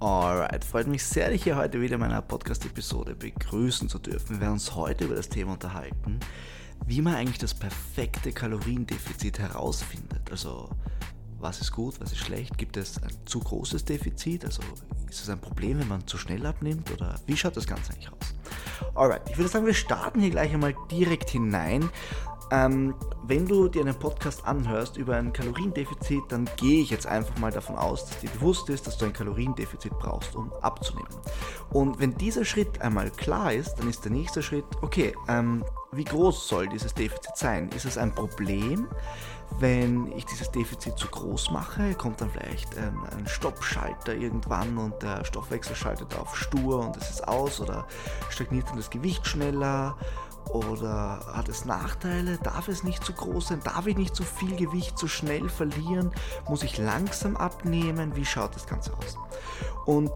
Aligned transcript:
Alright, 0.00 0.64
freut 0.64 0.86
mich 0.86 1.04
sehr, 1.04 1.30
dich 1.30 1.42
hier 1.42 1.56
heute 1.56 1.80
wieder 1.80 1.94
in 1.94 2.00
meiner 2.00 2.22
Podcast-Episode 2.22 3.16
begrüßen 3.16 3.88
zu 3.88 3.98
dürfen. 3.98 4.36
Wir 4.36 4.42
werden 4.42 4.52
uns 4.52 4.76
heute 4.76 5.06
über 5.06 5.16
das 5.16 5.28
Thema 5.28 5.54
unterhalten, 5.54 6.20
wie 6.86 7.02
man 7.02 7.16
eigentlich 7.16 7.38
das 7.38 7.52
perfekte 7.52 8.30
Kaloriendefizit 8.30 9.40
herausfindet. 9.40 10.30
Also, 10.30 10.70
was 11.40 11.60
ist 11.60 11.72
gut, 11.72 12.00
was 12.00 12.12
ist 12.12 12.18
schlecht? 12.18 12.56
Gibt 12.56 12.76
es 12.76 13.02
ein 13.02 13.10
zu 13.24 13.40
großes 13.40 13.84
Defizit? 13.86 14.44
Also, 14.44 14.62
ist 15.10 15.20
es 15.20 15.30
ein 15.30 15.40
Problem, 15.40 15.80
wenn 15.80 15.88
man 15.88 16.06
zu 16.06 16.16
schnell 16.16 16.46
abnimmt? 16.46 16.92
Oder 16.92 17.16
wie 17.26 17.36
schaut 17.36 17.56
das 17.56 17.66
Ganze 17.66 17.92
eigentlich 17.92 18.12
aus? 18.12 18.94
Alright, 18.94 19.28
ich 19.28 19.36
würde 19.36 19.50
sagen, 19.50 19.66
wir 19.66 19.74
starten 19.74 20.20
hier 20.20 20.30
gleich 20.30 20.54
einmal 20.54 20.76
direkt 20.92 21.30
hinein. 21.30 21.90
Ähm, 22.50 22.94
wenn 23.24 23.46
du 23.46 23.68
dir 23.68 23.82
einen 23.82 23.98
Podcast 23.98 24.46
anhörst 24.46 24.96
über 24.96 25.16
ein 25.16 25.32
Kaloriendefizit, 25.32 26.22
dann 26.30 26.48
gehe 26.56 26.82
ich 26.82 26.90
jetzt 26.90 27.06
einfach 27.06 27.36
mal 27.38 27.50
davon 27.50 27.76
aus, 27.76 28.06
dass 28.06 28.20
dir 28.20 28.30
bewusst 28.30 28.68
ist, 28.70 28.86
dass 28.86 28.96
du 28.96 29.04
ein 29.04 29.12
Kaloriendefizit 29.12 29.98
brauchst, 29.98 30.34
um 30.34 30.50
abzunehmen. 30.62 31.08
Und 31.70 32.00
wenn 32.00 32.16
dieser 32.16 32.44
Schritt 32.44 32.80
einmal 32.80 33.10
klar 33.10 33.52
ist, 33.52 33.74
dann 33.74 33.88
ist 33.88 34.04
der 34.04 34.12
nächste 34.12 34.42
Schritt, 34.42 34.64
okay, 34.80 35.14
ähm, 35.28 35.62
wie 35.92 36.04
groß 36.04 36.48
soll 36.48 36.68
dieses 36.68 36.94
Defizit 36.94 37.36
sein? 37.36 37.70
Ist 37.74 37.84
es 37.84 37.98
ein 37.98 38.14
Problem? 38.14 38.88
Wenn 39.58 40.12
ich 40.12 40.26
dieses 40.26 40.50
Defizit 40.50 40.98
zu 40.98 41.08
groß 41.08 41.50
mache, 41.50 41.94
kommt 41.94 42.20
dann 42.20 42.30
vielleicht 42.30 42.76
ähm, 42.76 43.04
ein 43.16 43.26
Stoppschalter 43.26 44.14
irgendwann 44.14 44.76
und 44.76 45.02
der 45.02 45.24
Stoffwechsel 45.24 45.74
schaltet 45.74 46.14
auf 46.16 46.36
stur 46.36 46.86
und 46.86 46.96
es 46.96 47.10
ist 47.10 47.26
aus 47.26 47.60
oder 47.60 47.86
stagniert 48.28 48.68
dann 48.68 48.76
das 48.76 48.90
Gewicht 48.90 49.26
schneller 49.26 49.96
oder 50.50 51.20
hat 51.32 51.48
es 51.48 51.64
Nachteile? 51.64 52.38
Darf 52.38 52.68
es 52.68 52.84
nicht 52.84 53.04
zu 53.04 53.12
groß 53.12 53.48
sein? 53.48 53.60
Darf 53.64 53.86
ich 53.86 53.96
nicht 53.96 54.14
zu 54.14 54.22
viel 54.22 54.56
Gewicht 54.56 54.98
zu 54.98 55.08
schnell 55.08 55.48
verlieren? 55.48 56.12
Muss 56.48 56.62
ich 56.62 56.78
langsam 56.78 57.36
abnehmen? 57.36 58.16
Wie 58.16 58.24
schaut 58.24 58.54
das 58.54 58.66
Ganze 58.66 58.92
aus? 58.94 59.16
Und 59.84 60.12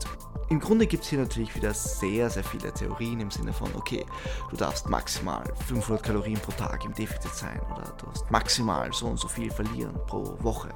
im 0.48 0.60
Grunde 0.60 0.86
gibt 0.86 1.04
es 1.04 1.10
hier 1.10 1.18
natürlich 1.18 1.54
wieder 1.54 1.72
sehr, 1.72 2.28
sehr 2.28 2.44
viele 2.44 2.72
Theorien 2.72 3.20
im 3.20 3.30
Sinne 3.30 3.52
von, 3.52 3.74
okay, 3.74 4.04
du 4.50 4.56
darfst 4.56 4.88
maximal 4.88 5.44
500 5.66 6.02
Kalorien 6.02 6.38
pro 6.40 6.52
Tag 6.52 6.84
im 6.84 6.94
Defizit 6.94 7.34
sein 7.34 7.60
oder 7.72 7.92
du 7.98 8.06
hast 8.10 8.30
maximal 8.30 8.92
so 8.92 9.06
und 9.06 9.18
so 9.18 9.28
viel 9.28 9.50
verlieren 9.50 9.94
pro 10.06 10.36
Woche. 10.40 10.68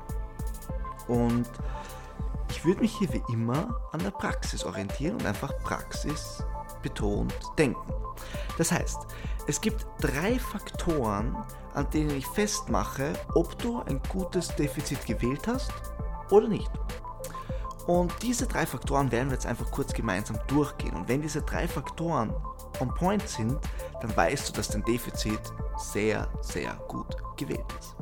Und 1.09 1.48
ich 2.50 2.64
würde 2.64 2.81
mich 2.81 2.97
hier 2.97 3.12
wie 3.12 3.22
immer 3.33 3.81
an 3.92 4.00
der 4.03 4.12
Praxis 4.12 4.64
orientieren 4.64 5.16
und 5.16 5.27
einfach 5.27 5.53
praxisbetont 5.59 7.34
denken. 7.59 7.92
Das 8.59 8.72
heißt, 8.72 9.06
es 9.47 9.61
gibt 9.61 9.86
drei 10.00 10.39
Faktoren, 10.39 11.36
an 11.75 11.89
denen 11.91 12.11
ich 12.16 12.27
festmache, 12.27 13.12
ob 13.34 13.58
du 13.58 13.80
ein 13.83 14.00
gutes 14.08 14.48
Defizit 14.56 15.06
gewählt 15.06 15.47
hast 15.47 15.70
oder 16.30 16.48
nicht. 16.48 16.70
Und 17.86 18.12
diese 18.22 18.47
drei 18.48 18.66
Faktoren 18.66 19.12
werden 19.12 19.28
wir 19.28 19.34
jetzt 19.34 19.47
einfach 19.47 19.70
kurz 19.70 19.92
gemeinsam 19.92 20.38
durchgehen. 20.48 20.97
Und 20.97 21.08
wenn 21.08 21.22
diese 21.22 21.42
drei 21.42 21.69
Faktoren 21.69 22.34
on 22.80 22.92
point 22.94 23.27
sind, 23.28 23.56
dann 24.00 24.16
weißt 24.16 24.48
du, 24.48 24.53
dass 24.55 24.69
dein 24.69 24.83
Defizit 24.84 25.41
sehr, 25.77 26.28
sehr 26.41 26.75
gut 26.88 27.16
gewählt 27.36 27.64
ist. 27.78 27.94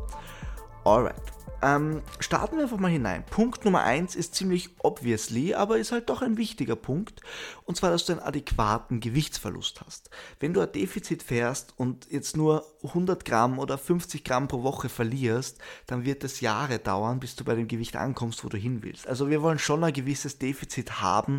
Alright. 0.84 1.14
Ähm, 1.62 2.02
starten 2.20 2.56
wir 2.56 2.64
einfach 2.64 2.76
mal 2.76 2.90
hinein. 2.90 3.24
Punkt 3.24 3.64
Nummer 3.64 3.84
1 3.84 4.16
ist 4.16 4.34
ziemlich 4.34 4.68
obviously, 4.80 5.54
aber 5.54 5.78
ist 5.78 5.92
halt 5.92 6.10
doch 6.10 6.20
ein 6.20 6.36
wichtiger 6.36 6.76
Punkt. 6.76 7.22
Und 7.64 7.78
zwar, 7.78 7.90
dass 7.90 8.04
du 8.04 8.12
einen 8.12 8.20
adäquaten 8.20 9.00
Gewichtsverlust 9.00 9.80
hast. 9.80 10.10
Wenn 10.40 10.52
du 10.52 10.60
ein 10.60 10.70
Defizit 10.70 11.22
fährst 11.22 11.72
und 11.78 12.10
jetzt 12.10 12.36
nur 12.36 12.66
100 12.82 13.24
Gramm 13.24 13.58
oder 13.58 13.78
50 13.78 14.24
Gramm 14.24 14.46
pro 14.46 14.62
Woche 14.62 14.90
verlierst, 14.90 15.56
dann 15.86 16.04
wird 16.04 16.22
es 16.22 16.42
Jahre 16.42 16.78
dauern, 16.78 17.18
bis 17.18 17.34
du 17.34 17.44
bei 17.44 17.54
dem 17.54 17.66
Gewicht 17.66 17.96
ankommst, 17.96 18.44
wo 18.44 18.50
du 18.50 18.58
hin 18.58 18.82
willst. 18.82 19.08
Also 19.08 19.30
wir 19.30 19.40
wollen 19.40 19.58
schon 19.58 19.82
ein 19.84 19.94
gewisses 19.94 20.38
Defizit 20.38 21.00
haben, 21.00 21.38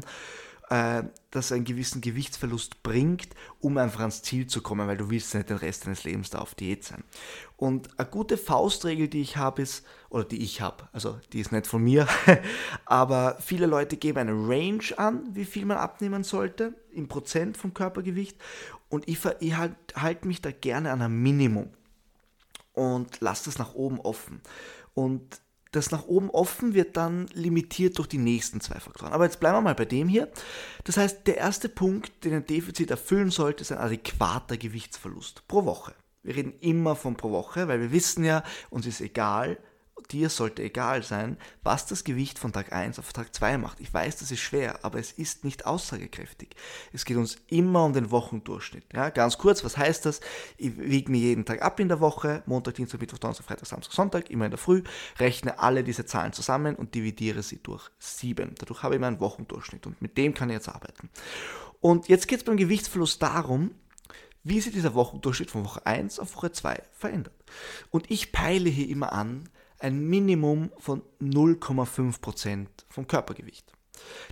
äh, 0.69 1.03
das 1.31 1.51
einen 1.51 1.65
gewissen 1.65 2.01
Gewichtsverlust 2.01 2.81
bringt, 2.81 3.29
um 3.59 3.77
einfach 3.77 3.99
ans 3.99 4.21
Ziel 4.21 4.47
zu 4.47 4.61
kommen, 4.61 4.87
weil 4.87 4.97
du 4.97 5.09
willst 5.09 5.33
nicht 5.35 5.49
den 5.49 5.57
Rest 5.57 5.85
deines 5.85 6.03
Lebens 6.03 6.29
da 6.29 6.39
auf 6.39 6.55
Diät 6.55 6.83
sein. 6.83 7.03
Und 7.57 7.89
eine 7.99 8.09
gute 8.09 8.37
Faustregel, 8.37 9.07
die 9.07 9.21
ich 9.21 9.37
habe, 9.37 9.61
ist, 9.61 9.85
oder 10.09 10.23
die 10.23 10.41
ich 10.41 10.61
habe, 10.61 10.87
also 10.91 11.19
die 11.33 11.39
ist 11.39 11.51
nicht 11.51 11.67
von 11.67 11.83
mir, 11.83 12.07
aber 12.85 13.37
viele 13.39 13.65
Leute 13.65 13.97
geben 13.97 14.19
eine 14.19 14.33
Range 14.33 14.97
an, 14.97 15.23
wie 15.35 15.45
viel 15.45 15.65
man 15.65 15.77
abnehmen 15.77 16.23
sollte, 16.23 16.73
im 16.91 17.07
Prozent 17.07 17.57
vom 17.57 17.73
Körpergewicht. 17.73 18.37
Und 18.89 19.07
ich, 19.07 19.19
ich 19.39 19.57
halte 19.57 20.01
halt 20.01 20.25
mich 20.25 20.41
da 20.41 20.51
gerne 20.51 20.91
an 20.91 21.01
ein 21.01 21.21
Minimum 21.21 21.69
und 22.73 23.21
lasse 23.21 23.45
das 23.45 23.57
nach 23.57 23.73
oben 23.73 23.99
offen. 23.99 24.41
Und 24.93 25.41
das 25.75 25.91
nach 25.91 26.05
oben 26.05 26.29
offen 26.29 26.73
wird 26.73 26.97
dann 26.97 27.27
limitiert 27.33 27.97
durch 27.97 28.07
die 28.07 28.17
nächsten 28.17 28.61
zwei 28.61 28.79
Faktoren. 28.79 29.13
Aber 29.13 29.25
jetzt 29.25 29.39
bleiben 29.39 29.57
wir 29.57 29.61
mal 29.61 29.75
bei 29.75 29.85
dem 29.85 30.07
hier. 30.07 30.29
Das 30.83 30.97
heißt, 30.97 31.27
der 31.27 31.37
erste 31.37 31.69
Punkt, 31.69 32.23
den 32.23 32.33
ein 32.33 32.45
Defizit 32.45 32.91
erfüllen 32.91 33.31
sollte, 33.31 33.61
ist 33.61 33.71
ein 33.71 33.77
adäquater 33.77 34.57
Gewichtsverlust 34.57 35.47
pro 35.47 35.65
Woche. 35.65 35.93
Wir 36.23 36.35
reden 36.35 36.53
immer 36.59 36.95
von 36.95 37.15
pro 37.15 37.31
Woche, 37.31 37.67
weil 37.67 37.79
wir 37.79 37.91
wissen 37.91 38.23
ja, 38.23 38.43
uns 38.69 38.87
ist 38.87 39.01
egal, 39.01 39.57
dir 40.11 40.29
sollte 40.29 40.63
egal 40.63 41.03
sein, 41.03 41.37
was 41.63 41.85
das 41.85 42.03
Gewicht 42.03 42.39
von 42.39 42.53
Tag 42.53 42.73
1 42.73 42.99
auf 42.99 43.13
Tag 43.13 43.33
2 43.33 43.57
macht. 43.57 43.79
Ich 43.79 43.93
weiß, 43.93 44.17
das 44.17 44.31
ist 44.31 44.39
schwer, 44.39 44.83
aber 44.83 44.99
es 44.99 45.11
ist 45.11 45.43
nicht 45.43 45.65
aussagekräftig. 45.65 46.55
Es 46.93 47.05
geht 47.05 47.17
uns 47.17 47.37
immer 47.47 47.85
um 47.85 47.93
den 47.93 48.11
Wochendurchschnitt. 48.11 48.85
Ja, 48.93 49.09
ganz 49.09 49.37
kurz, 49.37 49.63
was 49.63 49.77
heißt 49.77 50.05
das? 50.05 50.21
Ich 50.57 50.77
wiege 50.77 51.11
mir 51.11 51.19
jeden 51.19 51.45
Tag 51.45 51.61
ab 51.61 51.79
in 51.79 51.87
der 51.87 51.99
Woche, 51.99 52.43
Montag, 52.45 52.75
Dienstag, 52.75 53.01
Mittwoch, 53.01 53.17
Donnerstag, 53.17 53.45
Freitag, 53.45 53.67
Samstag, 53.67 53.93
Sonntag, 53.93 54.29
immer 54.29 54.45
in 54.45 54.51
der 54.51 54.57
Früh, 54.57 54.83
rechne 55.19 55.59
alle 55.59 55.83
diese 55.83 56.05
Zahlen 56.05 56.33
zusammen 56.33 56.75
und 56.75 56.95
dividiere 56.95 57.43
sie 57.43 57.61
durch 57.61 57.89
7. 57.99 58.55
Dadurch 58.57 58.83
habe 58.83 58.95
ich 58.95 59.01
meinen 59.01 59.19
Wochendurchschnitt 59.19 59.87
und 59.87 60.01
mit 60.01 60.17
dem 60.17 60.33
kann 60.33 60.49
ich 60.49 60.55
jetzt 60.55 60.69
arbeiten. 60.69 61.09
Und 61.81 62.07
jetzt 62.07 62.27
geht 62.27 62.39
es 62.39 62.45
beim 62.45 62.57
Gewichtsverlust 62.57 63.21
darum, 63.21 63.71
wie 64.43 64.61
sich 64.61 64.73
dieser 64.73 64.93
Wochendurchschnitt 64.93 65.51
von 65.51 65.65
Woche 65.65 65.85
1 65.85 66.19
auf 66.19 66.35
Woche 66.35 66.51
2 66.51 66.81
verändert. 66.93 67.33
Und 67.89 68.09
ich 68.11 68.31
peile 68.31 68.69
hier 68.69 68.87
immer 68.89 69.11
an, 69.11 69.49
ein 69.79 69.99
Minimum 70.07 70.71
von 70.77 71.01
0,5% 71.21 72.67
vom 72.89 73.07
Körpergewicht. 73.07 73.71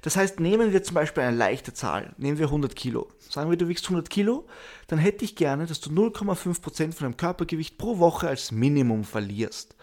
Das 0.01 0.15
heißt, 0.15 0.39
nehmen 0.39 0.73
wir 0.73 0.83
zum 0.83 0.95
Beispiel 0.95 1.23
eine 1.23 1.37
leichte 1.37 1.73
Zahl, 1.73 2.13
nehmen 2.17 2.37
wir 2.37 2.47
100 2.47 2.75
Kilo. 2.75 3.09
Sagen 3.17 3.49
wir, 3.49 3.57
du 3.57 3.67
wiegst 3.67 3.85
100 3.85 4.09
Kilo, 4.09 4.47
dann 4.87 4.99
hätte 4.99 5.25
ich 5.25 5.35
gerne, 5.35 5.65
dass 5.65 5.79
du 5.79 5.89
0,5% 5.89 6.93
von 6.93 6.93
deinem 6.99 7.17
Körpergewicht 7.17 7.77
pro 7.77 7.99
Woche 7.99 8.27
als 8.27 8.51
Minimum 8.51 9.03
verlierst. 9.03 9.75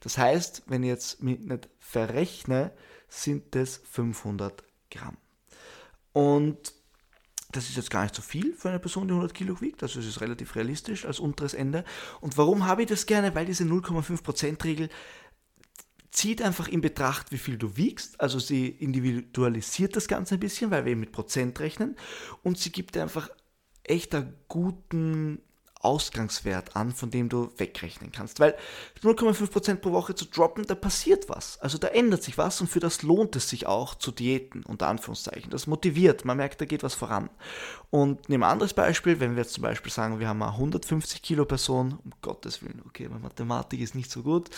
Das 0.00 0.18
heißt, 0.18 0.64
wenn 0.66 0.82
ich 0.82 0.88
jetzt 0.88 1.22
nicht 1.22 1.68
verrechne, 1.78 2.72
sind 3.08 3.54
es 3.56 3.80
500 3.90 4.62
Gramm. 4.90 5.16
Und 6.12 6.72
das 7.56 7.68
ist 7.68 7.76
jetzt 7.76 7.90
gar 7.90 8.02
nicht 8.02 8.14
so 8.14 8.22
viel 8.22 8.54
für 8.54 8.68
eine 8.68 8.78
Person, 8.78 9.08
die 9.08 9.12
100 9.12 9.34
Kilo 9.34 9.60
wiegt. 9.60 9.82
Also 9.82 10.00
es 10.00 10.06
ist 10.06 10.20
relativ 10.20 10.54
realistisch 10.54 11.04
als 11.04 11.18
unteres 11.18 11.54
Ende. 11.54 11.84
Und 12.20 12.36
warum 12.38 12.66
habe 12.66 12.82
ich 12.82 12.88
das 12.88 13.06
gerne? 13.06 13.34
Weil 13.34 13.46
diese 13.46 13.64
0,5%-Regel 13.64 14.88
zieht 16.10 16.40
einfach 16.40 16.68
in 16.68 16.80
Betracht, 16.80 17.32
wie 17.32 17.38
viel 17.38 17.58
du 17.58 17.76
wiegst. 17.76 18.20
Also 18.20 18.38
sie 18.38 18.68
individualisiert 18.68 19.96
das 19.96 20.08
Ganze 20.08 20.34
ein 20.34 20.40
bisschen, 20.40 20.70
weil 20.70 20.84
wir 20.84 20.92
eben 20.92 21.00
mit 21.00 21.12
Prozent 21.12 21.58
rechnen. 21.60 21.96
Und 22.42 22.58
sie 22.58 22.72
gibt 22.72 22.96
einfach 22.96 23.28
echt 23.84 24.14
einen 24.14 24.34
guten 24.48 25.40
Ausgangswert 25.80 26.74
an, 26.74 26.92
von 26.92 27.10
dem 27.10 27.28
du 27.28 27.50
wegrechnen 27.56 28.12
kannst. 28.12 28.40
Weil 28.40 28.56
0,5% 29.02 29.76
pro 29.76 29.92
Woche 29.92 30.14
zu 30.14 30.24
droppen, 30.24 30.64
da 30.66 30.74
passiert 30.74 31.28
was. 31.28 31.58
Also 31.60 31.78
da 31.78 31.88
ändert 31.88 32.22
sich 32.22 32.38
was 32.38 32.60
und 32.60 32.68
für 32.68 32.80
das 32.80 33.02
lohnt 33.02 33.36
es 33.36 33.48
sich 33.48 33.66
auch 33.66 33.94
zu 33.94 34.10
diäten, 34.10 34.62
unter 34.64 34.88
Anführungszeichen. 34.88 35.50
Das 35.50 35.66
motiviert, 35.66 36.24
man 36.24 36.36
merkt, 36.36 36.60
da 36.60 36.64
geht 36.64 36.82
was 36.82 36.94
voran. 36.94 37.30
Und 37.90 38.28
nehmen 38.28 38.42
wir 38.42 38.48
ein 38.48 38.52
anderes 38.52 38.74
Beispiel, 38.74 39.20
wenn 39.20 39.36
wir 39.36 39.42
jetzt 39.42 39.54
zum 39.54 39.62
Beispiel 39.62 39.92
sagen, 39.92 40.18
wir 40.18 40.28
haben 40.28 40.42
eine 40.42 40.52
150 40.52 41.22
Kilo 41.22 41.44
Person, 41.44 41.98
um 42.04 42.12
Gottes 42.22 42.62
Willen, 42.62 42.82
okay, 42.86 43.08
meine 43.08 43.20
Mathematik 43.20 43.80
ist 43.80 43.94
nicht 43.94 44.10
so 44.10 44.22
gut. 44.22 44.50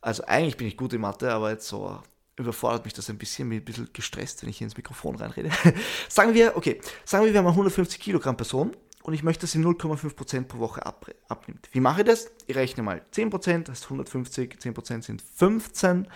Also 0.00 0.24
eigentlich 0.24 0.56
bin 0.56 0.66
ich 0.66 0.76
gut 0.76 0.92
in 0.92 1.00
Mathe, 1.00 1.32
aber 1.32 1.50
jetzt 1.50 1.68
so 1.68 2.00
überfordert 2.36 2.84
mich 2.84 2.94
das 2.94 3.08
ein 3.08 3.18
bisschen, 3.18 3.48
bin 3.48 3.58
ein 3.58 3.64
bisschen 3.64 3.88
gestresst, 3.92 4.42
wenn 4.42 4.50
ich 4.50 4.58
hier 4.58 4.66
ins 4.66 4.76
Mikrofon 4.76 5.16
reinrede. 5.16 5.50
sagen 6.08 6.34
wir, 6.34 6.56
okay, 6.56 6.80
sagen 7.04 7.24
wir, 7.24 7.32
wir 7.32 7.38
haben 7.38 7.46
eine 7.46 7.54
150 7.54 7.98
Kilogramm 7.98 8.36
Person 8.36 8.76
und 9.06 9.12
ich 9.12 9.22
möchte, 9.22 9.42
dass 9.42 9.52
sie 9.52 9.60
0,5% 9.60 10.48
pro 10.48 10.58
Woche 10.58 10.84
ab, 10.84 11.06
abnimmt. 11.28 11.68
Wie 11.70 11.78
mache 11.78 12.00
ich 12.00 12.08
das? 12.08 12.32
Ich 12.48 12.56
rechne 12.56 12.82
mal 12.82 13.02
10%, 13.14 13.62
das 13.62 13.78
ist 13.78 13.84
150, 13.84 14.56
10% 14.60 15.02
sind 15.02 15.22
15. 15.22 16.08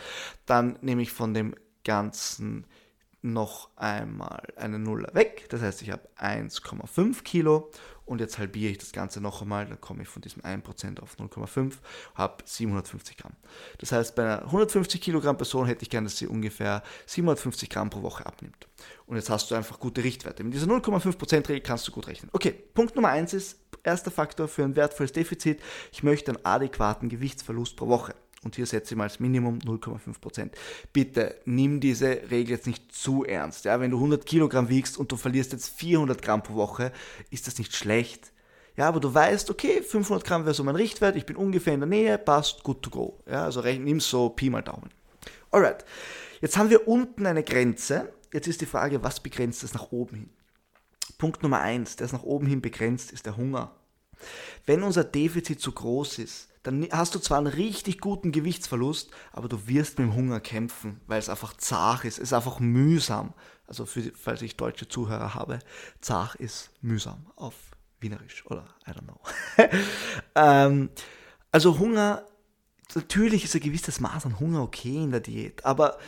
Dann 0.45 0.77
nehme 0.81 1.03
ich 1.03 1.13
von 1.13 1.33
dem 1.33 1.55
Ganzen 1.85 2.67
noch 3.23 3.69
einmal 3.77 4.43
eine 4.57 4.79
Nuller 4.79 5.15
weg. 5.15 5.47
Das 5.51 5.61
heißt, 5.61 5.83
ich 5.83 5.91
habe 5.91 6.09
1,5 6.19 7.23
Kilo 7.23 7.71
und 8.07 8.21
jetzt 8.21 8.39
halbiere 8.39 8.73
ich 8.73 8.79
das 8.79 8.93
Ganze 8.93 9.21
noch 9.21 9.43
einmal, 9.43 9.67
dann 9.67 9.81
komme 9.81 10.03
ich 10.03 10.09
von 10.09 10.23
diesem 10.23 10.43
1% 10.43 11.01
auf 11.01 11.17
0,5, 11.17 11.75
habe 12.15 12.43
750 12.45 13.17
Gramm. 13.17 13.35
Das 13.79 13.93
heißt, 13.93 14.17
bei 14.17 14.25
einer 14.25 14.45
150 14.47 15.01
Kilogramm 15.01 15.37
Person 15.37 15.67
hätte 15.67 15.83
ich 15.83 15.91
gerne, 15.91 16.07
dass 16.07 16.17
sie 16.17 16.27
ungefähr 16.27 16.83
750 17.07 17.71
Gramm 17.71 17.91
pro 17.91 18.03
Woche 18.03 18.27
abnimmt. 18.27 18.67
Und 19.07 19.17
jetzt 19.17 19.31
hast 19.31 19.51
du 19.51 19.55
einfach 19.55 19.79
gute 19.79 20.03
Richtwerte. 20.03 20.43
Mit 20.43 20.55
dieser 20.55 20.67
0,5% 20.67 21.49
Regel 21.49 21.61
kannst 21.61 21.87
du 21.87 21.93
gut 21.93 22.09
rechnen. 22.09 22.31
Okay, 22.33 22.53
Punkt 22.75 22.97
Nummer 22.97 23.11
1 23.11 23.35
ist, 23.35 23.61
erster 23.85 24.11
Faktor 24.11 24.49
für 24.49 24.65
ein 24.65 24.77
wertvolles 24.77 25.13
Defizit, 25.13 25.61
ich 25.93 26.03
möchte 26.03 26.33
einen 26.33 26.45
adäquaten 26.45 27.09
Gewichtsverlust 27.09 27.77
pro 27.77 27.87
Woche. 27.89 28.15
Und 28.43 28.57
hier 28.57 28.65
setze 28.65 28.95
ich 28.95 28.99
mal 28.99 29.05
als 29.05 29.21
Minimum 29.21 29.59
0,5%. 29.59 30.51
Bitte 30.93 31.37
nimm 31.45 31.81
diese 31.81 32.31
Regel 32.31 32.53
jetzt 32.53 32.67
nicht 32.67 32.91
zu 32.91 33.25
ernst. 33.25 33.67
Ja, 33.67 33.81
wenn 33.81 33.91
du 33.91 33.99
100 33.99 34.25
Kilogramm 34.25 34.71
wiegst 34.71 34.97
und 34.97 35.13
du 35.13 35.17
verlierst 35.17 35.53
jetzt 35.53 35.69
400 35.79 36.23
Gramm 36.23 36.43
pro 36.43 36.55
Woche, 36.55 36.93
ist 37.31 37.47
das 37.47 37.59
nicht 37.59 37.77
schlecht. 37.77 38.33
Ja, 38.77 38.89
aber 38.89 39.01
du 39.01 39.13
weißt, 39.13 39.51
okay, 39.51 39.83
500 39.83 40.25
Gramm 40.25 40.45
wäre 40.45 40.55
so 40.55 40.65
mein 40.65 40.77
Richtwert, 40.77 41.17
ich 41.17 41.27
bin 41.27 41.37
ungefähr 41.37 41.75
in 41.75 41.81
der 41.81 41.89
Nähe, 41.89 42.17
passt, 42.17 42.63
good 42.63 42.81
to 42.83 42.89
go. 42.89 43.19
Ja, 43.27 43.45
also 43.45 43.61
nimm 43.61 44.01
so 44.01 44.31
Pi 44.31 44.49
mal 44.49 44.63
Daumen. 44.63 44.89
Alright, 45.51 45.85
jetzt 46.41 46.57
haben 46.57 46.71
wir 46.71 46.89
unten 46.89 47.27
eine 47.27 47.43
Grenze. 47.43 48.11
Jetzt 48.33 48.47
ist 48.49 48.63
die 48.63 48.67
Frage, 48.67 49.03
was 49.03 49.21
begrenzt 49.21 49.65
es 49.65 49.75
nach 49.75 49.93
oben 49.93 50.17
hin? 50.17 50.31
Punkt 51.19 51.43
Nummer 51.43 51.61
eins, 51.61 51.97
der 51.97 52.07
es 52.07 52.13
nach 52.13 52.23
oben 52.23 52.47
hin 52.47 52.63
begrenzt, 52.63 53.13
ist 53.13 53.27
der 53.27 53.37
Hunger. 53.37 53.75
Wenn 54.65 54.83
unser 54.83 55.05
Defizit 55.05 55.61
zu 55.61 55.73
groß 55.73 56.21
ist, 56.21 56.49
dann 56.63 56.87
hast 56.91 57.15
du 57.15 57.19
zwar 57.19 57.39
einen 57.39 57.47
richtig 57.47 58.01
guten 58.01 58.33
Gewichtsverlust, 58.33 59.11
aber 59.33 59.49
du 59.49 59.67
wirst 59.67 59.99
mit 59.99 60.09
dem 60.09 60.15
Hunger 60.15 60.41
kämpfen, 60.41 61.01
weil 61.07 61.19
es 61.19 61.29
einfach 61.29 61.57
zart 61.57 62.05
ist, 62.05 62.19
es 62.19 62.25
ist 62.25 62.33
einfach 62.33 62.61
mühsam. 62.61 63.33
Also 63.67 63.87
für, 63.87 64.13
falls 64.15 64.43
ich 64.43 64.57
deutsche 64.57 64.89
Zuhörer 64.89 65.35
habe, 65.35 65.61
zart 66.01 66.35
ist 66.35 66.71
mühsam 66.83 67.27
auf 67.37 67.55
Wienerisch 68.01 68.45
oder 68.47 68.67
I 68.87 68.91
don't 68.91 69.05
know. 69.05 69.21
ähm, 70.35 70.91
also 71.53 71.79
Hunger, 71.79 72.25
natürlich 72.95 73.45
ist 73.45 73.55
ein 73.55 73.61
gewisses 73.61 74.01
Maß 74.01 74.27
an 74.27 74.41
Hunger 74.41 74.63
okay 74.63 74.97
in 75.03 75.11
der 75.11 75.21
Diät, 75.21 75.65
aber 75.65 75.99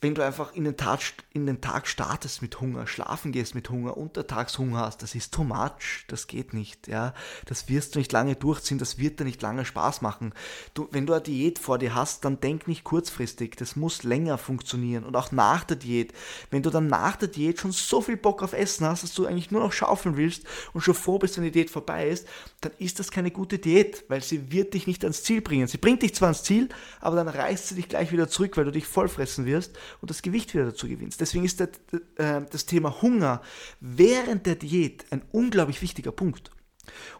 wenn 0.00 0.14
du 0.14 0.24
einfach 0.24 0.54
in 0.54 0.62
den, 0.62 0.76
Tag, 0.76 1.00
in 1.32 1.46
den 1.46 1.60
Tag 1.60 1.88
startest 1.88 2.40
mit 2.40 2.60
Hunger, 2.60 2.86
schlafen 2.86 3.32
gehst 3.32 3.56
mit 3.56 3.68
Hunger, 3.68 3.96
Untertagshunger 3.96 4.78
hast, 4.78 5.02
das 5.02 5.16
ist 5.16 5.34
too 5.34 5.42
much, 5.42 6.04
das 6.06 6.28
geht 6.28 6.54
nicht, 6.54 6.86
ja. 6.86 7.14
Das 7.46 7.68
wirst 7.68 7.94
du 7.94 7.98
nicht 7.98 8.12
lange 8.12 8.36
durchziehen, 8.36 8.78
das 8.78 8.98
wird 8.98 9.18
dir 9.18 9.24
nicht 9.24 9.42
lange 9.42 9.64
Spaß 9.64 10.00
machen. 10.02 10.34
Du, 10.74 10.86
wenn 10.92 11.04
du 11.04 11.14
eine 11.14 11.22
Diät 11.22 11.58
vor 11.58 11.78
dir 11.78 11.96
hast, 11.96 12.24
dann 12.24 12.38
denk 12.38 12.68
nicht 12.68 12.84
kurzfristig, 12.84 13.56
das 13.56 13.74
muss 13.74 14.04
länger 14.04 14.38
funktionieren 14.38 15.02
und 15.02 15.16
auch 15.16 15.32
nach 15.32 15.64
der 15.64 15.76
Diät. 15.76 16.12
Wenn 16.52 16.62
du 16.62 16.70
dann 16.70 16.86
nach 16.86 17.16
der 17.16 17.28
Diät 17.28 17.58
schon 17.58 17.72
so 17.72 18.00
viel 18.00 18.16
Bock 18.16 18.44
auf 18.44 18.52
Essen 18.52 18.86
hast, 18.86 19.02
dass 19.02 19.14
du 19.14 19.26
eigentlich 19.26 19.50
nur 19.50 19.62
noch 19.62 19.72
schaufeln 19.72 20.16
willst 20.16 20.44
und 20.74 20.80
schon 20.82 20.94
froh 20.94 21.18
bist, 21.18 21.36
wenn 21.36 21.44
die 21.44 21.50
Diät 21.50 21.70
vorbei 21.70 22.08
ist, 22.08 22.28
dann 22.60 22.70
ist 22.78 23.00
das 23.00 23.10
keine 23.10 23.32
gute 23.32 23.58
Diät, 23.58 24.04
weil 24.06 24.22
sie 24.22 24.52
wird 24.52 24.74
dich 24.74 24.86
nicht 24.86 25.02
ans 25.02 25.24
Ziel 25.24 25.40
bringen. 25.40 25.66
Sie 25.66 25.78
bringt 25.78 26.02
dich 26.02 26.14
zwar 26.14 26.28
ans 26.28 26.44
Ziel, 26.44 26.68
aber 27.00 27.16
dann 27.16 27.26
reißt 27.26 27.68
sie 27.68 27.74
dich 27.74 27.88
gleich 27.88 28.12
wieder 28.12 28.28
zurück, 28.28 28.56
weil 28.56 28.64
du 28.64 28.70
dich 28.70 28.86
vollfressen 28.86 29.44
wirst 29.44 29.76
und 30.00 30.10
das 30.10 30.22
Gewicht 30.22 30.54
wieder 30.54 30.66
dazu 30.66 30.88
gewinnst. 30.88 31.20
Deswegen 31.20 31.44
ist 31.44 31.60
das, 31.60 31.68
äh, 32.16 32.42
das 32.50 32.66
Thema 32.66 33.02
Hunger 33.02 33.42
während 33.80 34.46
der 34.46 34.56
Diät 34.56 35.04
ein 35.10 35.22
unglaublich 35.32 35.82
wichtiger 35.82 36.12
Punkt. 36.12 36.50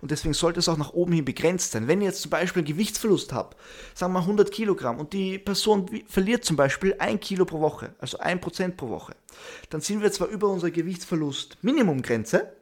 Und 0.00 0.10
deswegen 0.10 0.34
sollte 0.34 0.60
es 0.60 0.68
auch 0.68 0.76
nach 0.76 0.92
oben 0.92 1.12
hin 1.12 1.24
begrenzt 1.24 1.72
sein. 1.72 1.88
Wenn 1.88 2.00
ich 2.00 2.06
jetzt 2.06 2.22
zum 2.22 2.30
Beispiel 2.30 2.60
einen 2.60 2.68
Gewichtsverlust 2.68 3.32
habe, 3.32 3.56
sagen 3.94 4.12
wir 4.12 4.20
100 4.20 4.50
Kilogramm, 4.50 4.98
und 4.98 5.12
die 5.12 5.38
Person 5.38 5.88
verliert 6.06 6.44
zum 6.44 6.56
Beispiel 6.56 6.94
1 6.98 7.20
Kilo 7.20 7.44
pro 7.44 7.60
Woche, 7.60 7.94
also 7.98 8.18
1% 8.18 8.76
pro 8.76 8.88
Woche, 8.88 9.14
dann 9.70 9.80
sind 9.80 10.02
wir 10.02 10.12
zwar 10.12 10.28
über 10.28 10.48
unsere 10.48 10.72
Gewichtsverlust-Minimumgrenze, 10.72 12.52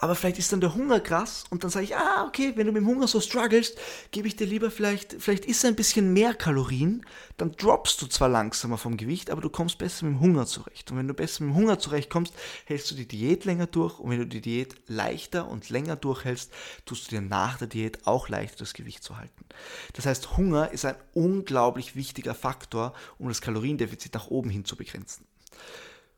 aber 0.00 0.14
vielleicht 0.14 0.38
ist 0.38 0.50
dann 0.52 0.62
der 0.62 0.74
Hunger 0.74 0.98
krass 0.98 1.44
und 1.50 1.62
dann 1.62 1.70
sage 1.70 1.84
ich, 1.84 1.94
ah, 1.94 2.24
okay, 2.26 2.52
wenn 2.56 2.66
du 2.66 2.72
mit 2.72 2.82
dem 2.82 2.88
Hunger 2.88 3.06
so 3.06 3.20
strugglest, 3.20 3.78
gebe 4.10 4.26
ich 4.26 4.34
dir 4.34 4.46
lieber 4.46 4.70
vielleicht, 4.70 5.16
vielleicht 5.20 5.44
isst 5.44 5.64
ein 5.66 5.76
bisschen 5.76 6.14
mehr 6.14 6.32
Kalorien, 6.32 7.04
dann 7.36 7.52
droppst 7.52 8.00
du 8.00 8.06
zwar 8.06 8.30
langsamer 8.30 8.78
vom 8.78 8.96
Gewicht, 8.96 9.30
aber 9.30 9.42
du 9.42 9.50
kommst 9.50 9.76
besser 9.76 10.06
mit 10.06 10.14
dem 10.14 10.20
Hunger 10.20 10.46
zurecht. 10.46 10.90
Und 10.90 10.96
wenn 10.96 11.06
du 11.06 11.12
besser 11.12 11.44
mit 11.44 11.52
dem 11.52 11.56
Hunger 11.56 11.78
zurechtkommst, 11.78 12.32
hältst 12.64 12.90
du 12.90 12.94
die 12.94 13.06
Diät 13.06 13.44
länger 13.44 13.66
durch 13.66 13.98
und 13.98 14.10
wenn 14.10 14.20
du 14.20 14.26
die 14.26 14.40
Diät 14.40 14.74
leichter 14.86 15.48
und 15.48 15.68
länger 15.68 15.96
durchhältst, 15.96 16.50
tust 16.86 17.06
du 17.06 17.16
dir 17.16 17.20
nach 17.20 17.58
der 17.58 17.68
Diät 17.68 18.06
auch 18.06 18.30
leichter 18.30 18.60
das 18.60 18.72
Gewicht 18.72 19.04
zu 19.04 19.18
halten. 19.18 19.44
Das 19.92 20.06
heißt, 20.06 20.38
Hunger 20.38 20.70
ist 20.70 20.86
ein 20.86 20.96
unglaublich 21.12 21.94
wichtiger 21.94 22.34
Faktor, 22.34 22.94
um 23.18 23.28
das 23.28 23.42
Kaloriendefizit 23.42 24.14
nach 24.14 24.28
oben 24.28 24.48
hin 24.48 24.64
zu 24.64 24.76
begrenzen. 24.76 25.26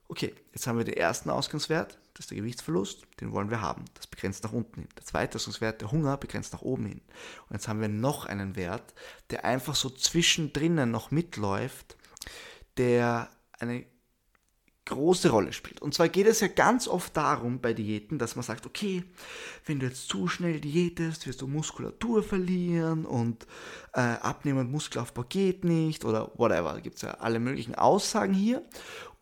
Okay, 0.08 0.34
jetzt 0.52 0.66
haben 0.66 0.78
wir 0.78 0.84
den 0.84 0.94
ersten 0.94 1.30
Ausgangswert, 1.30 1.98
das 2.14 2.24
ist 2.24 2.30
der 2.30 2.38
Gewichtsverlust, 2.38 3.06
den 3.20 3.32
wollen 3.32 3.50
wir 3.50 3.60
haben. 3.60 3.84
Das 3.94 4.06
begrenzt 4.06 4.44
nach 4.44 4.52
unten 4.52 4.80
hin. 4.80 4.88
Der 4.96 5.04
zweite 5.04 5.36
Ausgangswert, 5.36 5.80
der 5.80 5.92
Hunger, 5.92 6.16
begrenzt 6.16 6.52
nach 6.52 6.62
oben 6.62 6.86
hin. 6.86 7.00
Und 7.48 7.54
jetzt 7.54 7.68
haben 7.68 7.80
wir 7.80 7.88
noch 7.88 8.26
einen 8.26 8.54
Wert, 8.56 8.94
der 9.30 9.44
einfach 9.44 9.74
so 9.74 9.88
zwischendrin 9.88 10.90
noch 10.90 11.10
mitläuft, 11.10 11.96
der 12.76 13.30
eine 13.58 13.86
große 14.84 15.30
Rolle 15.30 15.52
spielt. 15.52 15.80
Und 15.80 15.94
zwar 15.94 16.08
geht 16.08 16.26
es 16.26 16.40
ja 16.40 16.48
ganz 16.48 16.88
oft 16.88 17.16
darum 17.16 17.60
bei 17.60 17.72
Diäten, 17.72 18.18
dass 18.18 18.34
man 18.34 18.42
sagt, 18.42 18.66
okay, 18.66 19.04
wenn 19.64 19.78
du 19.78 19.86
jetzt 19.86 20.08
zu 20.08 20.26
schnell 20.26 20.60
diätest, 20.60 21.26
wirst 21.26 21.40
du 21.40 21.46
Muskulatur 21.46 22.22
verlieren 22.22 23.04
und 23.04 23.46
äh, 23.94 24.00
abnehmen 24.00 24.58
und 24.58 24.72
Muskelaufbau 24.72 25.24
geht 25.28 25.64
nicht 25.64 26.04
oder 26.04 26.32
whatever. 26.36 26.72
Da 26.72 26.80
gibt 26.80 26.96
es 26.96 27.02
ja 27.02 27.12
alle 27.12 27.38
möglichen 27.38 27.76
Aussagen 27.76 28.34
hier. 28.34 28.64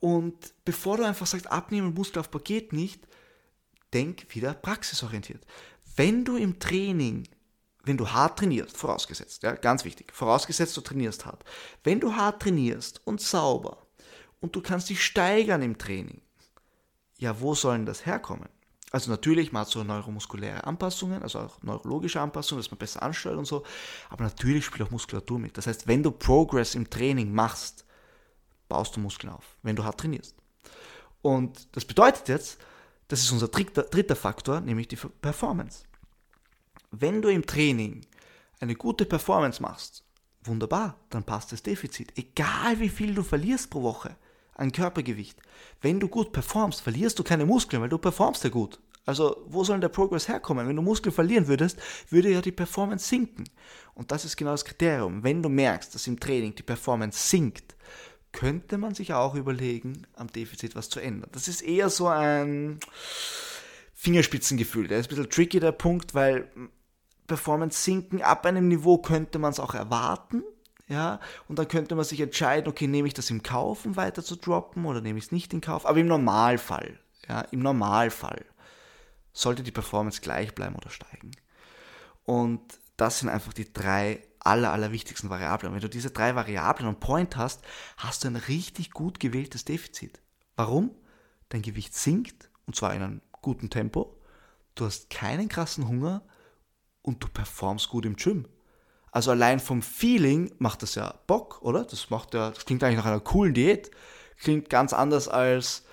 Und 0.00 0.54
bevor 0.64 0.96
du 0.96 1.04
einfach 1.04 1.26
sagst, 1.26 1.50
abnehmen 1.50 1.88
und 1.88 1.94
Muskelaufbau 1.96 2.38
geht 2.38 2.72
nicht, 2.72 3.06
denk 3.92 4.34
wieder 4.34 4.54
praxisorientiert. 4.54 5.44
Wenn 5.94 6.24
du 6.24 6.36
im 6.36 6.58
Training, 6.58 7.28
wenn 7.84 7.98
du 7.98 8.08
hart 8.08 8.38
trainierst, 8.38 8.78
vorausgesetzt, 8.78 9.42
ja, 9.42 9.52
ganz 9.52 9.84
wichtig, 9.84 10.12
vorausgesetzt 10.14 10.74
du 10.76 10.80
trainierst 10.80 11.26
hart. 11.26 11.44
Wenn 11.84 12.00
du 12.00 12.14
hart 12.14 12.40
trainierst 12.40 13.06
und 13.06 13.20
sauber 13.20 13.86
und 14.40 14.56
du 14.56 14.60
kannst 14.60 14.88
dich 14.90 15.04
steigern 15.04 15.62
im 15.62 15.78
Training, 15.78 16.20
ja, 17.18 17.40
wo 17.40 17.54
sollen 17.54 17.86
das 17.86 18.06
herkommen? 18.06 18.48
Also 18.92 19.10
natürlich, 19.10 19.52
man 19.52 19.66
so 19.66 19.84
neuromuskuläre 19.84 20.64
Anpassungen, 20.64 21.22
also 21.22 21.38
auch 21.40 21.62
neurologische 21.62 22.20
Anpassungen, 22.20 22.62
dass 22.62 22.70
man 22.72 22.78
besser 22.78 23.02
anstellt 23.02 23.36
und 23.36 23.44
so, 23.44 23.64
aber 24.08 24.24
natürlich 24.24 24.64
spielt 24.64 24.82
auch 24.82 24.90
Muskulatur 24.90 25.38
mit. 25.38 25.56
Das 25.56 25.66
heißt, 25.68 25.86
wenn 25.86 26.02
du 26.02 26.10
Progress 26.10 26.74
im 26.74 26.90
Training 26.90 27.32
machst, 27.32 27.84
baust 28.68 28.96
du 28.96 29.00
Muskeln 29.00 29.32
auf, 29.32 29.44
wenn 29.62 29.76
du 29.76 29.84
hart 29.84 30.00
trainierst. 30.00 30.34
Und 31.22 31.68
das 31.76 31.84
bedeutet 31.84 32.28
jetzt, 32.28 32.58
das 33.08 33.20
ist 33.20 33.30
unser 33.30 33.48
dritter, 33.48 33.82
dritter 33.84 34.16
Faktor, 34.16 34.60
nämlich 34.60 34.88
die 34.88 34.96
Performance. 34.96 35.84
Wenn 36.90 37.22
du 37.22 37.28
im 37.28 37.46
Training 37.46 38.06
eine 38.58 38.74
gute 38.74 39.04
Performance 39.04 39.62
machst, 39.62 40.04
wunderbar, 40.42 40.96
dann 41.10 41.22
passt 41.22 41.52
das 41.52 41.62
Defizit. 41.62 42.16
Egal 42.16 42.80
wie 42.80 42.88
viel 42.88 43.14
du 43.14 43.22
verlierst 43.22 43.70
pro 43.70 43.82
Woche 43.82 44.16
an 44.60 44.72
Körpergewicht. 44.72 45.38
Wenn 45.80 45.98
du 45.98 46.08
gut 46.08 46.32
performst, 46.32 46.82
verlierst 46.82 47.18
du 47.18 47.24
keine 47.24 47.46
Muskeln, 47.46 47.80
weil 47.82 47.88
du 47.88 47.98
performst 47.98 48.44
ja 48.44 48.50
gut. 48.50 48.78
Also 49.06 49.44
wo 49.48 49.64
soll 49.64 49.76
denn 49.76 49.80
der 49.80 49.88
Progress 49.88 50.28
herkommen? 50.28 50.68
Wenn 50.68 50.76
du 50.76 50.82
Muskeln 50.82 51.14
verlieren 51.14 51.48
würdest, 51.48 51.78
würde 52.10 52.30
ja 52.30 52.42
die 52.42 52.52
Performance 52.52 53.08
sinken. 53.08 53.44
Und 53.94 54.12
das 54.12 54.24
ist 54.24 54.36
genau 54.36 54.50
das 54.50 54.64
Kriterium. 54.64 55.22
Wenn 55.22 55.42
du 55.42 55.48
merkst, 55.48 55.94
dass 55.94 56.06
im 56.06 56.20
Training 56.20 56.54
die 56.54 56.62
Performance 56.62 57.28
sinkt, 57.28 57.74
könnte 58.32 58.78
man 58.78 58.94
sich 58.94 59.14
auch 59.14 59.34
überlegen, 59.34 60.06
am 60.14 60.28
Defizit 60.28 60.76
was 60.76 60.90
zu 60.90 61.00
ändern. 61.00 61.30
Das 61.32 61.48
ist 61.48 61.62
eher 61.62 61.88
so 61.88 62.06
ein 62.06 62.78
Fingerspitzengefühl. 63.94 64.88
Der 64.88 64.98
ist 64.98 65.06
ein 65.06 65.16
bisschen 65.16 65.30
tricky, 65.30 65.58
der 65.58 65.72
Punkt, 65.72 66.14
weil 66.14 66.48
Performance 67.26 67.82
sinken 67.82 68.22
ab 68.22 68.44
einem 68.44 68.68
Niveau 68.68 68.98
könnte 68.98 69.38
man 69.38 69.52
es 69.52 69.60
auch 69.60 69.74
erwarten. 69.74 70.44
Ja, 70.90 71.20
und 71.46 71.56
dann 71.56 71.68
könnte 71.68 71.94
man 71.94 72.04
sich 72.04 72.20
entscheiden, 72.20 72.68
okay, 72.68 72.88
nehme 72.88 73.06
ich 73.06 73.14
das 73.14 73.30
im 73.30 73.44
Kauf, 73.44 73.86
um 73.86 73.94
weiter 73.94 74.24
zu 74.24 74.34
droppen 74.34 74.84
oder 74.86 75.00
nehme 75.00 75.20
ich 75.20 75.26
es 75.26 75.32
nicht 75.32 75.54
in 75.54 75.60
Kauf. 75.60 75.86
Aber 75.86 75.98
im 75.98 76.08
Normalfall, 76.08 76.98
ja, 77.28 77.42
im 77.52 77.60
Normalfall 77.60 78.44
sollte 79.32 79.62
die 79.62 79.70
Performance 79.70 80.20
gleich 80.20 80.52
bleiben 80.52 80.74
oder 80.74 80.90
steigen. 80.90 81.30
Und 82.24 82.60
das 82.96 83.20
sind 83.20 83.28
einfach 83.28 83.52
die 83.52 83.72
drei 83.72 84.20
aller, 84.40 84.72
allerwichtigsten 84.72 85.30
Variablen. 85.30 85.72
wenn 85.72 85.80
du 85.80 85.88
diese 85.88 86.10
drei 86.10 86.34
Variablen 86.34 86.88
on 86.88 86.98
Point 86.98 87.36
hast, 87.36 87.62
hast 87.96 88.24
du 88.24 88.28
ein 88.28 88.36
richtig 88.36 88.90
gut 88.90 89.20
gewähltes 89.20 89.64
Defizit. 89.64 90.20
Warum? 90.56 90.90
Dein 91.50 91.62
Gewicht 91.62 91.94
sinkt, 91.94 92.50
und 92.66 92.74
zwar 92.74 92.94
in 92.94 93.02
einem 93.02 93.22
guten 93.42 93.70
Tempo. 93.70 94.18
Du 94.74 94.86
hast 94.86 95.08
keinen 95.08 95.48
krassen 95.48 95.86
Hunger 95.86 96.22
und 97.02 97.22
du 97.22 97.28
performst 97.28 97.88
gut 97.90 98.06
im 98.06 98.16
Gym. 98.16 98.48
Also 99.12 99.32
allein 99.32 99.60
vom 99.60 99.82
Feeling 99.82 100.52
macht 100.58 100.82
das 100.82 100.94
ja 100.94 101.14
Bock, 101.26 101.60
oder? 101.62 101.84
Das 101.84 102.10
macht 102.10 102.34
ja, 102.34 102.50
das 102.50 102.64
klingt 102.64 102.82
eigentlich 102.84 102.98
nach 102.98 103.06
einer 103.06 103.20
coolen 103.20 103.54
Diät. 103.54 103.90
Klingt 104.38 104.70
ganz 104.70 104.92
anders 104.92 105.28
als 105.28 105.84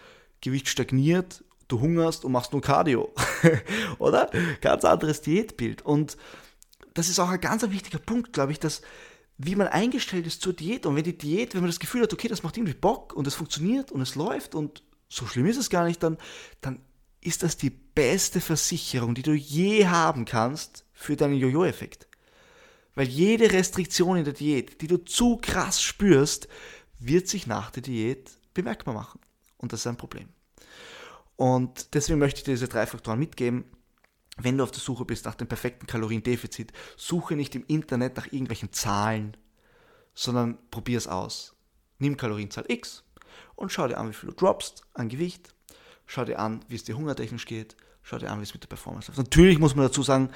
Gewicht 0.41 0.67
stagniert, 0.69 1.43
du 1.67 1.79
hungerst 1.81 2.23
und 2.23 2.31
machst 2.31 2.53
nur 2.53 2.61
Cardio. 2.61 3.13
oder? 3.99 4.29
Ganz 4.61 4.85
anderes 4.85 5.21
Diätbild. 5.21 5.81
Und 5.81 6.17
das 6.93 7.09
ist 7.09 7.19
auch 7.19 7.29
ein 7.29 7.41
ganz 7.41 7.63
wichtiger 7.69 7.99
Punkt, 7.99 8.33
glaube 8.33 8.51
ich, 8.51 8.59
dass 8.59 8.81
wie 9.37 9.55
man 9.55 9.67
eingestellt 9.67 10.25
ist 10.25 10.41
zur 10.41 10.53
Diät 10.53 10.85
und 10.85 10.95
wenn 10.95 11.03
die 11.03 11.17
Diät, 11.17 11.53
wenn 11.53 11.61
man 11.61 11.69
das 11.69 11.79
Gefühl 11.79 12.01
hat, 12.01 12.11
okay, 12.11 12.27
das 12.27 12.41
macht 12.41 12.57
irgendwie 12.57 12.73
Bock 12.73 13.13
und 13.13 13.27
es 13.27 13.35
funktioniert 13.35 13.91
und 13.91 14.01
es 14.01 14.15
läuft 14.15 14.55
und 14.55 14.81
so 15.09 15.27
schlimm 15.27 15.45
ist 15.45 15.57
es 15.57 15.69
gar 15.69 15.85
nicht, 15.85 16.01
dann, 16.01 16.17
dann 16.61 16.79
ist 17.21 17.43
das 17.43 17.55
die 17.55 17.69
beste 17.69 18.41
Versicherung, 18.41 19.13
die 19.13 19.21
du 19.21 19.33
je 19.33 19.87
haben 19.87 20.25
kannst 20.25 20.85
für 20.93 21.15
deinen 21.15 21.35
Jojo-Effekt. 21.35 22.06
Weil 22.97 23.07
jede 23.07 23.51
Restriktion 23.51 24.17
in 24.17 24.25
der 24.25 24.33
Diät, 24.33 24.81
die 24.81 24.87
du 24.87 24.97
zu 24.97 25.37
krass 25.37 25.81
spürst, 25.81 26.47
wird 26.99 27.27
sich 27.27 27.45
nach 27.45 27.69
der 27.71 27.83
Diät 27.83 28.31
bemerkbar 28.53 28.93
machen. 28.93 29.19
Und 29.57 29.71
das 29.71 29.81
ist 29.81 29.87
ein 29.87 29.97
Problem. 29.97 30.29
Und 31.35 31.93
deswegen 31.93 32.19
möchte 32.19 32.39
ich 32.39 32.43
dir 32.43 32.53
diese 32.53 32.67
drei 32.67 32.87
Faktoren 32.87 33.19
mitgeben 33.19 33.65
wenn 34.37 34.57
du 34.57 34.63
auf 34.63 34.71
der 34.71 34.81
Suche 34.81 35.05
bist 35.05 35.25
nach 35.25 35.35
dem 35.35 35.47
perfekten 35.47 35.87
Kaloriendefizit, 35.87 36.71
suche 36.95 37.35
nicht 37.35 37.55
im 37.55 37.65
Internet 37.67 38.15
nach 38.17 38.27
irgendwelchen 38.27 38.71
Zahlen. 38.71 39.35
sondern 40.13 40.57
probier 40.71 40.97
es 40.97 41.07
aus. 41.07 41.55
Nimm 41.99 42.17
Kalorienzahl 42.17 42.65
X 42.69 43.03
und 43.55 43.71
schau 43.71 43.87
dir 43.87 43.99
an, 43.99 44.09
wie 44.09 44.13
viel 44.13 44.29
du 44.29 44.35
droppst 44.35 44.81
an 44.95 45.09
Gewicht. 45.09 45.53
Schau 46.07 46.25
dir 46.25 46.39
an, 46.39 46.65
wie 46.69 46.75
es 46.75 46.85
dir 46.85 46.97
hungertechnisch 46.97 47.45
geht. 47.45 47.75
Schau 48.01 48.17
dir 48.17 48.31
an, 48.31 48.39
wie 48.39 48.43
es 48.43 48.51
mit 48.51 48.63
der 48.63 48.67
Performance 48.67 49.11
läuft. 49.11 49.19
Natürlich 49.19 49.59
muss 49.59 49.75
man 49.75 49.85
dazu 49.85 50.01
sagen, 50.01 50.31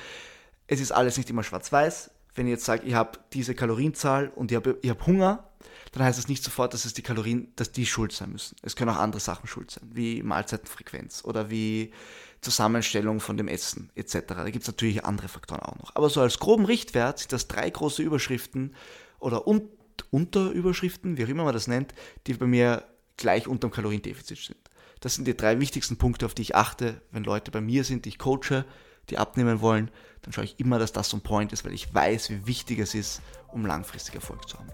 es 0.67 0.79
ist 0.79 0.91
alles 0.91 1.17
nicht 1.17 1.31
immer 1.31 1.41
schwarz-weiß. 1.41 2.11
Wenn 2.33 2.47
ihr 2.47 2.53
jetzt 2.53 2.65
sagt, 2.65 2.85
ich 2.85 2.93
habe 2.93 3.19
diese 3.33 3.55
Kalorienzahl 3.55 4.29
und 4.35 4.51
ich 4.51 4.55
habe 4.55 4.77
ich 4.81 4.89
hab 4.89 5.05
Hunger, 5.05 5.49
dann 5.91 6.03
heißt 6.03 6.17
das 6.17 6.27
nicht 6.27 6.43
sofort, 6.43 6.73
dass 6.73 6.85
es 6.85 6.93
die 6.93 7.01
Kalorien, 7.01 7.51
dass 7.55 7.71
die 7.71 7.85
schuld 7.85 8.13
sein 8.13 8.31
müssen. 8.31 8.55
Es 8.61 8.75
können 8.75 8.89
auch 8.89 8.97
andere 8.97 9.19
Sachen 9.19 9.47
schuld 9.47 9.71
sein, 9.71 9.89
wie 9.91 10.23
Mahlzeitenfrequenz 10.23 11.23
oder 11.25 11.49
wie 11.49 11.91
Zusammenstellung 12.39 13.19
von 13.19 13.37
dem 13.37 13.47
Essen 13.47 13.91
etc. 13.95 14.19
Da 14.27 14.49
gibt 14.49 14.63
es 14.63 14.67
natürlich 14.67 15.05
andere 15.05 15.27
Faktoren 15.27 15.61
auch 15.61 15.77
noch. 15.77 15.95
Aber 15.95 16.09
so 16.09 16.21
als 16.21 16.39
groben 16.39 16.65
Richtwert 16.65 17.19
sind 17.19 17.33
das 17.33 17.47
drei 17.47 17.69
große 17.69 18.01
Überschriften 18.01 18.75
oder 19.19 19.47
un 19.47 19.69
Unterüberschriften, 20.09 21.17
wie 21.17 21.25
auch 21.25 21.29
immer 21.29 21.43
man 21.43 21.53
das 21.53 21.67
nennt, 21.67 21.93
die 22.25 22.33
bei 22.33 22.47
mir 22.47 22.83
gleich 23.17 23.47
unter 23.47 23.67
dem 23.67 23.71
Kaloriendefizit 23.71 24.39
sind. 24.39 24.57
Das 24.99 25.15
sind 25.15 25.27
die 25.27 25.37
drei 25.37 25.59
wichtigsten 25.59 25.97
Punkte, 25.97 26.25
auf 26.25 26.33
die 26.33 26.41
ich 26.41 26.55
achte, 26.55 27.01
wenn 27.11 27.23
Leute 27.23 27.51
bei 27.51 27.61
mir 27.61 27.83
sind, 27.83 28.05
die 28.05 28.09
ich 28.09 28.17
coache, 28.17 28.65
die 29.09 29.17
abnehmen 29.17 29.61
wollen, 29.61 29.91
dann 30.21 30.33
schaue 30.33 30.43
ich 30.43 30.59
immer, 30.59 30.79
dass 30.79 30.91
das 30.91 31.09
so 31.09 31.17
ein 31.17 31.21
Point 31.21 31.51
ist, 31.51 31.65
weil 31.65 31.73
ich 31.73 31.93
weiß, 31.93 32.29
wie 32.29 32.45
wichtig 32.45 32.79
es 32.79 32.93
ist, 32.93 33.21
um 33.47 33.65
langfristig 33.65 34.15
Erfolg 34.15 34.47
zu 34.47 34.57
haben. 34.57 34.69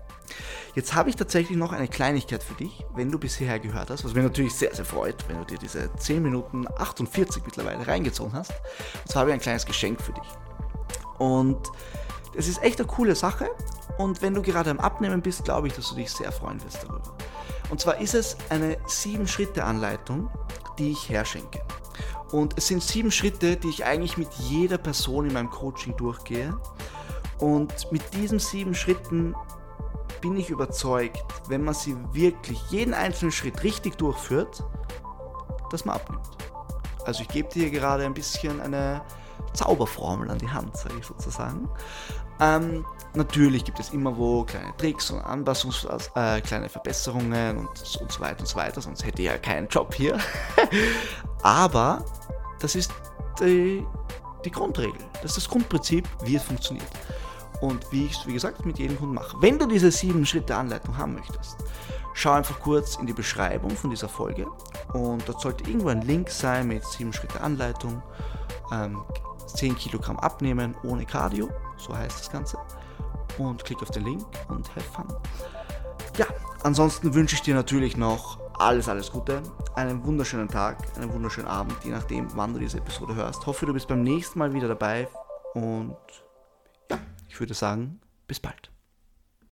Jetzt 0.76 0.94
habe 0.94 1.10
ich 1.10 1.16
tatsächlich 1.16 1.58
noch 1.58 1.72
eine 1.72 1.88
Kleinigkeit 1.88 2.44
für 2.44 2.54
dich, 2.54 2.84
wenn 2.94 3.12
du 3.12 3.18
bisher 3.18 3.60
gehört 3.60 3.90
hast, 3.90 4.04
was 4.04 4.14
mich 4.14 4.24
natürlich 4.24 4.54
sehr, 4.54 4.76
sehr 4.76 4.86
freut, 4.86 5.28
wenn 5.28 5.40
du 5.40 5.46
dir 5.46 5.58
diese 5.58 5.90
10 5.96 6.22
Minuten 6.22 6.68
48 6.78 7.44
mittlerweile 7.46 7.88
reingezogen 7.88 8.34
hast. 8.34 8.54
Zwar 9.08 9.22
habe 9.22 9.32
ich 9.32 9.34
ein 9.36 9.40
kleines 9.40 9.66
Geschenk 9.66 10.02
für 10.02 10.14
dich. 10.14 10.28
Und 11.18 11.72
es 12.36 12.48
ist 12.48 12.62
echt 12.62 12.80
eine 12.80 12.88
coole 12.88 13.16
Sache 13.16 13.50
und 13.98 14.22
wenn 14.22 14.34
du 14.34 14.42
gerade 14.42 14.70
am 14.70 14.80
Abnehmen 14.80 15.22
bist, 15.22 15.46
glaube 15.46 15.68
ich, 15.68 15.74
dass 15.74 15.90
du 15.90 15.96
dich 15.96 16.12
sehr 16.12 16.32
freuen 16.32 16.64
wirst 16.64 16.84
darüber. 16.84 17.18
Und 17.70 17.82
zwar 17.82 18.00
ist 18.00 18.14
es 18.14 18.38
eine 18.50 18.76
7-Schritte-Anleitung, 18.86 20.30
die 20.78 20.92
ich 20.92 21.10
herschenke. 21.10 21.62
Und 22.32 22.58
es 22.58 22.68
sind 22.68 22.84
sieben 22.84 23.12
Schritte, 23.12 23.56
die 23.56 23.70
ich 23.70 23.86
eigentlich 23.86 24.18
mit 24.18 24.32
jeder 24.34 24.78
Person 24.78 25.28
in 25.28 25.34
meinem 25.34 25.50
Coaching 25.50 25.96
durchgehe. 25.96 26.58
Und 27.40 27.92
mit 27.92 28.02
diesen 28.14 28.40
sieben 28.40 28.74
Schritten 28.74 29.36
bin 30.22 30.36
ich 30.36 30.50
überzeugt, 30.50 31.24
wenn 31.48 31.64
man 31.64 31.74
sie 31.74 31.96
wirklich 32.12 32.60
jeden 32.70 32.94
einzelnen 32.94 33.32
Schritt 33.32 33.64
richtig 33.64 33.98
durchführt, 33.98 34.64
dass 35.70 35.86
man 35.86 35.96
abnimmt. 35.96 36.28
Also 37.06 37.22
ich 37.22 37.28
gebe 37.30 37.48
dir 37.50 37.70
gerade 37.70 38.04
ein 38.04 38.14
bisschen 38.14 38.60
eine 38.60 39.02
Zauberformel 39.54 40.30
an 40.30 40.38
die 40.40 40.50
Hand, 40.50 40.76
sage 40.76 40.96
ich 41.00 41.06
sozusagen. 41.06 41.70
Ähm, 42.40 42.86
natürlich 43.14 43.66
gibt 43.66 43.80
es 43.80 43.90
immer 43.90 44.16
wo 44.16 44.44
kleine 44.44 44.76
Tricks 44.78 45.12
und 45.12 45.20
Anpassungs 45.22 45.88
äh, 46.16 46.42
kleine 46.42 46.70
Verbesserungen 46.70 47.58
und, 47.58 47.70
und 48.00 48.12
so 48.12 48.20
weiter 48.20 48.42
und 48.42 48.48
so 48.48 48.56
weiter, 48.56 48.82
sonst 48.82 49.06
hätte 49.06 49.22
ich 49.22 49.28
ja 49.28 49.38
keinen 49.38 49.68
Job 49.68 49.94
hier. 49.94 50.18
Aber 51.42 52.06
das 52.60 52.76
ist 52.76 52.92
die, 53.40 53.86
die 54.46 54.52
Grundregel, 54.52 55.00
das 55.22 55.32
ist 55.32 55.38
das 55.38 55.50
Grundprinzip, 55.50 56.08
wie 56.24 56.36
es 56.36 56.44
funktioniert. 56.44 56.88
Und 57.60 57.92
wie 57.92 58.06
ich 58.06 58.12
es, 58.12 58.28
wie 58.28 58.34
gesagt, 58.34 58.66
mit 58.68 58.78
jedem 58.78 59.00
Kunden 59.00 59.16
mache. 59.16 59.36
Wenn 59.42 59.58
du 59.58 59.66
diese 59.66 59.90
sieben 59.90 60.24
Schritte 60.28 60.56
Anleitung 60.56 60.96
haben 60.96 61.16
möchtest, 61.16 61.58
schau 62.14 62.34
einfach 62.34 62.60
kurz 62.60 62.98
in 62.98 63.08
die 63.08 63.14
Beschreibung 63.14 63.72
von 63.72 63.90
dieser 63.90 64.10
Folge 64.10 64.46
und 64.94 65.28
dort 65.28 65.42
sollte 65.42 65.64
irgendwo 65.64 65.90
ein 65.90 66.04
Link 66.04 66.30
sein 66.30 66.68
mit 66.68 66.86
sieben 66.86 67.14
Schritte 67.14 67.42
Anleitung, 67.42 68.04
ähm, 68.72 69.02
10 69.48 69.76
Kilogramm 69.76 70.20
abnehmen 70.20 70.76
ohne 70.84 71.06
Cardio, 71.06 71.50
so 71.78 71.96
heißt 71.96 72.20
das 72.20 72.32
Ganze. 72.32 72.58
Und 73.38 73.64
klick 73.64 73.82
auf 73.82 73.92
den 73.92 74.06
Link 74.06 74.26
und 74.50 74.70
have 74.76 74.82
fun. 74.82 75.08
Ja, 76.18 76.26
ansonsten 76.64 77.14
wünsche 77.14 77.36
ich 77.36 77.42
dir 77.42 77.56
natürlich 77.56 77.98
noch 77.98 78.40
alles, 78.58 78.90
alles 78.90 79.12
Gute, 79.12 79.42
einen 79.76 80.04
wunderschönen 80.04 80.48
Tag, 80.48 80.78
einen 80.98 81.14
wunderschönen 81.14 81.48
Abend, 81.48 81.76
je 81.84 81.92
nachdem, 81.92 82.28
wann 82.36 82.54
du 82.54 82.60
diese 82.60 82.80
Episode 82.80 83.16
hörst. 83.16 83.46
Hoffe, 83.46 83.66
du 83.66 83.74
bist 83.74 83.88
beim 83.88 84.02
nächsten 84.02 84.40
Mal 84.40 84.54
wieder 84.54 84.68
dabei 84.68 85.08
und 85.54 85.96
ja, 86.90 86.98
ich 87.28 87.40
würde 87.40 87.54
sagen, 87.54 88.00
bis 88.28 88.40
bald. 88.40 88.72